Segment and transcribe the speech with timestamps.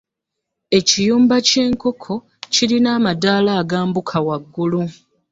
[0.77, 2.13] Ekiyumba ky'enkoko
[2.53, 4.81] kirina amadaala agambuka waggulu.